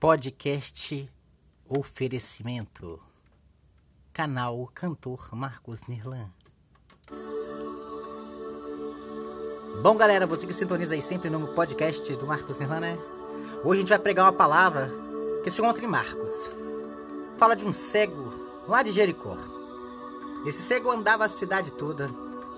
[0.00, 1.10] Podcast
[1.68, 3.02] Oferecimento.
[4.12, 6.30] Canal Cantor Marcos Nirlan.
[9.82, 12.98] Bom, galera, você que sintoniza aí sempre no podcast do Marcos Nirlan, né?
[13.64, 14.88] Hoje a gente vai pregar uma palavra
[15.42, 16.48] que se encontra em Marcos.
[17.36, 18.32] Fala de um cego
[18.68, 19.36] lá de Jericó.
[20.46, 22.08] Esse cego andava a cidade toda,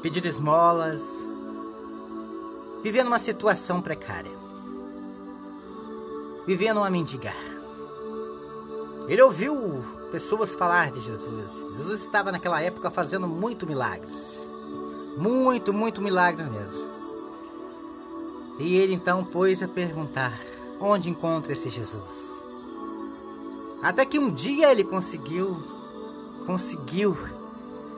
[0.02, 1.26] pedindo esmolas,
[2.82, 4.49] vivendo uma situação precária
[6.46, 7.36] vivia numa mendigar.
[9.08, 11.64] Ele ouviu pessoas falar de Jesus.
[11.76, 14.46] Jesus estava naquela época fazendo muito milagres.
[15.16, 16.90] Muito, muito milagres mesmo.
[18.58, 20.38] E ele então pôs a perguntar:
[20.80, 22.30] onde encontra esse Jesus?
[23.82, 25.56] Até que um dia ele conseguiu,
[26.46, 27.16] conseguiu,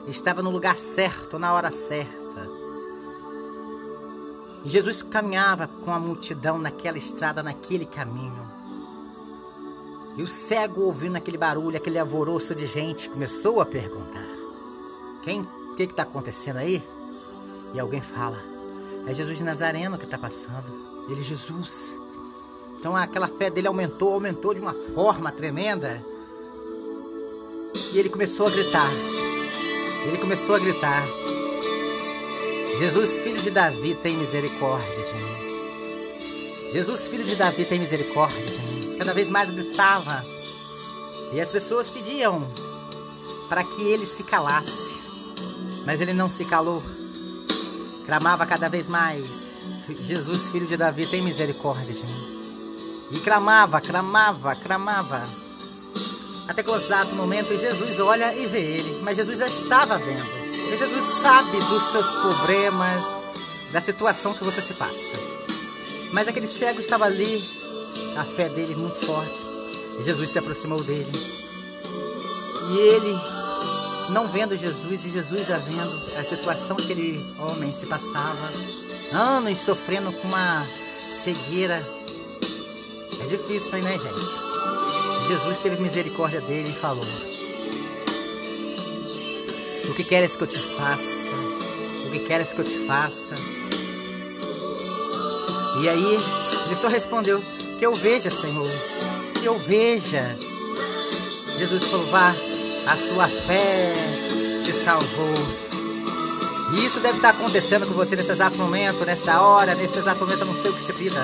[0.07, 2.22] estava no lugar certo, na hora certa.
[4.65, 8.51] Jesus caminhava com a multidão naquela estrada, naquele caminho.
[10.15, 14.27] E o cego, ouvindo aquele barulho, aquele alvoroço de gente, começou a perguntar:
[15.23, 15.41] Quem?
[15.41, 16.83] O que está acontecendo aí?
[17.73, 18.41] E alguém fala:
[19.07, 20.93] É Jesus de Nazareno que está passando.
[21.09, 21.93] Ele, Jesus.
[22.79, 26.03] Então aquela fé dele aumentou, aumentou de uma forma tremenda.
[27.91, 28.91] E ele começou a gritar.
[30.05, 31.03] Ele começou a gritar:
[32.77, 36.71] Jesus, filho de Davi, tem misericórdia de mim.
[36.71, 38.95] Jesus, filho de Davi, tem misericórdia de mim.
[38.97, 40.25] Cada vez mais gritava.
[41.31, 42.47] E as pessoas pediam
[43.47, 44.99] para que ele se calasse.
[45.85, 46.81] Mas ele não se calou.
[48.07, 49.53] Clamava cada vez mais:
[50.07, 52.33] Jesus, filho de Davi, tem misericórdia de mim.
[53.11, 55.29] E clamava, clamava, clamava.
[56.47, 58.99] Até que o exato momento Jesus olha e vê ele.
[59.03, 60.42] Mas Jesus já estava vendo.
[60.77, 63.03] Jesus sabe dos seus problemas,
[63.71, 65.13] da situação que você se passa.
[66.11, 67.43] Mas aquele cego estava ali,
[68.15, 69.37] a fé dele muito forte.
[69.99, 71.11] E Jesus se aproximou dele.
[72.71, 73.13] E ele,
[74.09, 78.51] não vendo Jesus, e Jesus já vendo a situação que aquele homem se passava,
[79.11, 80.65] anos sofrendo com uma
[81.23, 81.83] cegueira.
[83.21, 85.27] É difícil, né, gente?
[85.27, 87.32] Jesus teve misericórdia dele e falou:
[89.89, 91.29] o que queres que eu te faça?
[92.05, 93.35] O que queres que eu te faça?
[95.81, 96.17] E aí
[96.65, 97.43] ele só respondeu:
[97.77, 98.69] Que eu veja, Senhor,
[99.39, 100.35] que eu veja.
[101.57, 102.35] Jesus falou: Vá,
[102.87, 103.93] a sua fé
[104.63, 105.63] te salvou.
[106.75, 110.39] E isso deve estar acontecendo com você nesse exato momento, nesta hora, nesse exato momento,
[110.39, 111.23] eu não sei o que você pida.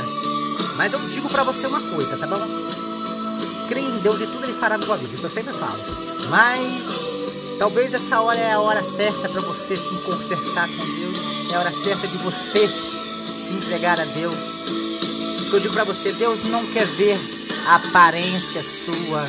[0.75, 2.39] Mas eu digo para você uma coisa, tá bom?
[3.67, 5.79] Creia em Deus e tudo Ele fará na sua vida, isso eu sempre falo.
[6.29, 7.18] Mas
[7.59, 11.59] Talvez essa hora é a hora certa para você se consertar com Deus, é a
[11.59, 14.33] hora certa de você se entregar a Deus.
[15.51, 17.19] Eu digo para você, Deus não quer ver
[17.67, 19.27] a aparência sua,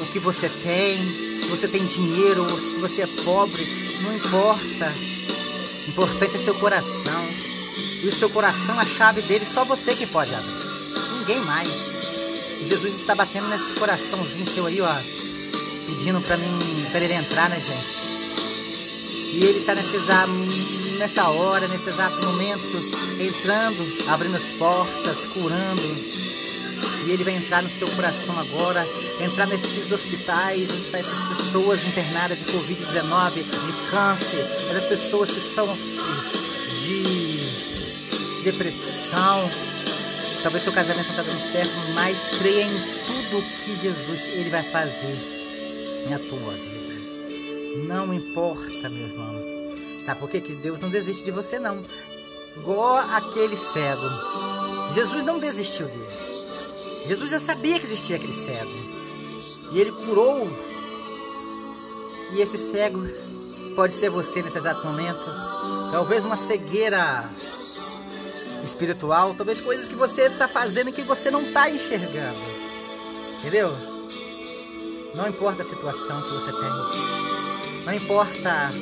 [0.00, 0.96] o que você tem,
[1.42, 3.62] se você tem dinheiro ou se você é pobre,
[4.00, 4.90] não importa.
[5.86, 7.28] O importante é seu coração.
[8.02, 11.18] E o seu coração, a chave dele, só você que pode abrir.
[11.18, 11.92] Ninguém mais.
[12.62, 15.18] E Jesus está batendo nesse coraçãozinho seu aí, ó
[15.88, 16.58] pedindo para mim,
[16.88, 18.08] para ele entrar, né, gente?
[19.34, 20.32] E ele tá exato,
[20.98, 22.64] nessa hora, nesse exato momento,
[23.20, 26.18] entrando, abrindo as portas, curando.
[27.06, 28.86] E ele vai entrar no seu coração agora,
[29.20, 35.40] entrar nesses hospitais onde estão essas pessoas internadas de Covid-19, de câncer, essas pessoas que
[35.40, 35.66] são
[36.82, 37.38] de
[38.42, 39.50] depressão.
[40.42, 44.62] Talvez seu casamento não está dando certo, mas creia em tudo que Jesus ele vai
[44.62, 45.38] fazer
[46.08, 46.77] na tua vida.
[47.86, 49.34] Não importa, meu irmão.
[50.04, 50.40] Sabe por quê?
[50.40, 51.84] Que Deus não desiste de você, não.
[52.56, 54.08] Igual aquele cego.
[54.94, 56.08] Jesus não desistiu dele.
[57.06, 58.70] Jesus já sabia que existia aquele cego.
[59.72, 60.48] E ele curou.
[62.32, 63.06] E esse cego
[63.76, 65.24] pode ser você nesse exato momento.
[65.92, 67.30] Talvez uma cegueira
[68.64, 72.38] espiritual, talvez coisas que você está fazendo que você não está enxergando.
[73.38, 73.72] Entendeu?
[75.14, 77.37] Não importa a situação que você tem.
[77.84, 78.72] Não importa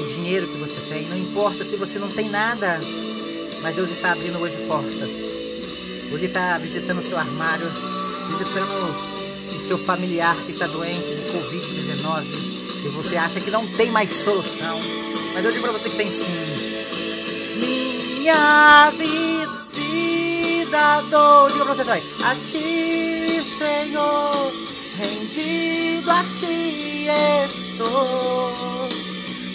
[0.00, 1.08] o dinheiro que você tem.
[1.08, 2.80] Não importa se você não tem nada.
[3.62, 5.10] Mas Deus está abrindo hoje portas.
[6.12, 7.66] Hoje está visitando o seu armário.
[8.28, 8.72] Visitando
[9.56, 12.24] o seu familiar que está doente de Covid-19.
[12.84, 14.80] E você acha que não tem mais solução.
[15.34, 16.26] Mas eu digo para você que tem sim.
[17.56, 19.92] Minha vida
[21.10, 21.50] dou.
[21.50, 22.02] Diga pra você também.
[22.22, 27.08] A ti, Senhor rendido a ti
[27.72, 28.88] estou,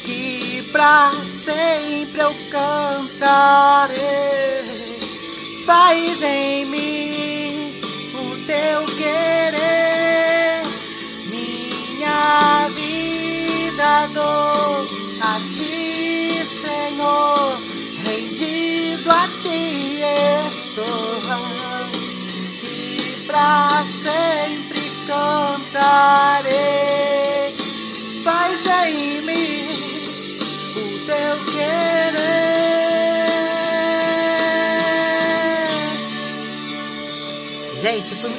[0.04, 1.12] que pra
[1.46, 3.98] sempre eu cantarei.
[5.66, 7.80] Faz em mim
[8.14, 10.64] o teu querer,
[11.30, 14.88] minha vida dou
[15.22, 17.60] a ti, Senhor,
[18.04, 20.02] rendido a ti
[20.48, 21.22] estou,
[22.62, 26.37] que pra sempre cantarei.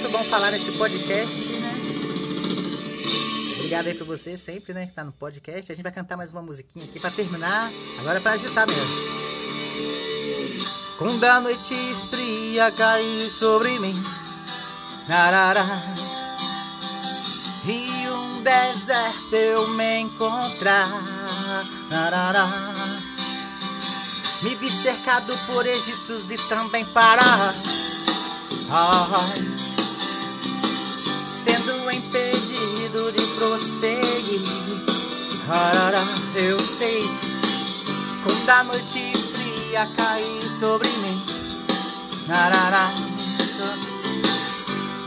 [0.09, 1.75] Muito bom falar nesse podcast, né?
[3.57, 5.71] Obrigado aí pra você sempre, né, que tá no podcast.
[5.71, 7.71] A gente vai cantar mais uma musiquinha aqui pra terminar.
[7.99, 8.87] Agora é pra agitar mesmo.
[10.97, 11.75] Quando a noite
[12.11, 14.03] fria cair sobre mim
[15.07, 15.67] Narará.
[17.67, 20.89] E um deserto eu me encontrar
[21.91, 22.49] Narará.
[24.43, 27.89] Me vi cercado por Egitos e também Faraós
[28.69, 29.58] Sendo
[36.35, 37.01] Eu sei
[38.23, 41.23] Quando a noite fria cair sobre mim
[42.27, 42.93] Narará.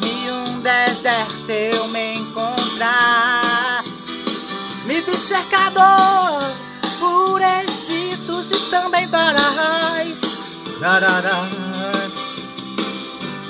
[0.03, 3.83] E um deserto eu me encontrar
[4.83, 6.51] Me vi cercador
[6.99, 10.17] por Egitos e também Parais
[10.79, 11.47] Narará.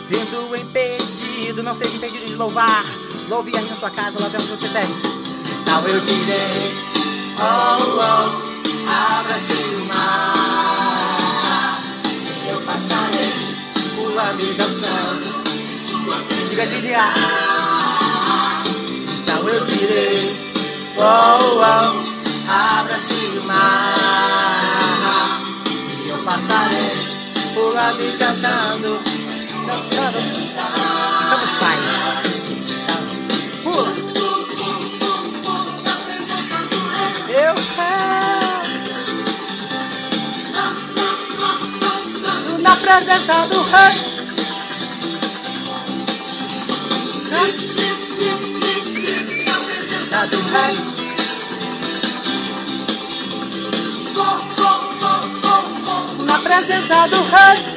[0.10, 2.84] Tendo impedido, não seja impedido de louvar
[3.30, 5.21] Louve aí na sua casa, louve onde você tem
[5.72, 6.74] Então eu direi
[7.40, 8.28] Oh, oh,
[8.92, 11.82] abra-se o mar.
[12.50, 13.32] Eu passarei
[13.96, 15.28] pulando e dançando
[16.50, 16.76] Diga de
[19.24, 20.36] Então eu direi
[20.98, 21.02] Oh,
[21.56, 21.62] oh,
[22.52, 25.40] abra-se o mar.
[26.06, 26.98] Eu passarei
[27.54, 29.11] pulando e Dançando
[43.32, 43.96] Na presença do rei.
[49.70, 50.76] Presença do rei.
[56.26, 57.71] Na presença do rei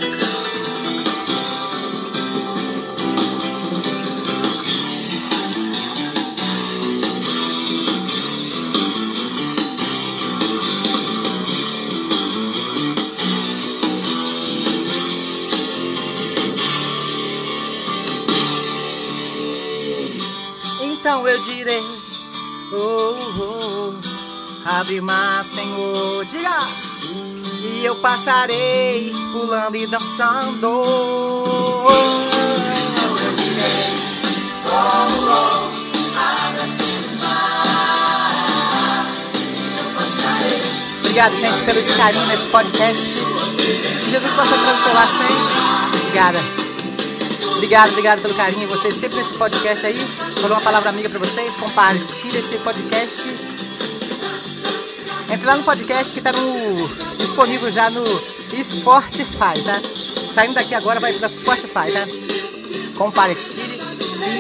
[24.65, 26.69] abre mar, Senhor, diga,
[27.63, 30.67] e eu passarei pulando e dançando.
[33.23, 33.95] Eu direi.
[40.99, 43.03] Obrigado, gente, pelo carinho nesse podcast.
[44.05, 45.99] Que Jesus possa abençoar sempre.
[46.01, 46.39] Obrigada.
[47.55, 50.07] Obrigado, obrigado pelo carinho vocês sempre nesse podcast aí.
[50.43, 51.57] Dar uma palavra amiga pra vocês.
[51.57, 53.54] Compartilhe esse podcast.
[55.35, 59.81] Entre lá no podcast que tá no, disponível já no Spotify, tá?
[60.33, 62.07] Saindo daqui agora vai pra Spotify, tá?
[62.97, 63.81] Compartilhe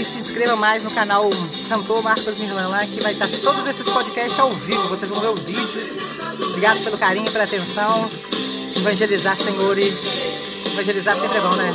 [0.00, 1.28] e se inscreva mais no canal
[1.68, 4.86] Cantor Marcos Mirlan lá que vai estar todos esses podcasts ao vivo.
[4.86, 5.82] Vocês vão ver o vídeo.
[6.50, 8.08] Obrigado pelo carinho, pela atenção.
[8.76, 9.92] Evangelizar, Senhor, e
[10.64, 11.72] evangelizar sempre é bom, né?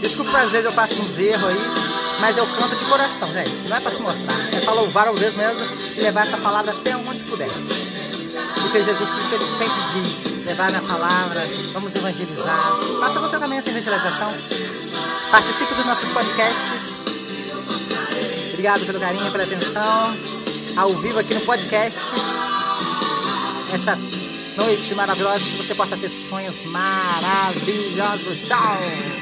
[0.00, 1.60] Desculpa às vezes eu faço uns erros aí,
[2.20, 3.68] mas eu canto de coração, gente.
[3.68, 5.60] Não é pra se mostrar, é pra louvar ao Deus mesmo
[5.96, 7.50] e levar essa palavra até onde puder.
[8.72, 12.80] Porque Jesus Cristo ele sempre diz, levar na palavra, vamos evangelizar.
[13.00, 14.32] Faça você também essa evangelização.
[15.30, 16.94] Participe dos nossos podcasts.
[18.54, 20.16] Obrigado pelo carinho, pela atenção.
[20.74, 22.00] Ao vivo aqui no podcast.
[23.74, 23.94] Essa
[24.56, 28.40] noite maravilhosa que você possa ter sonhos maravilhosos.
[28.48, 29.21] Tchau!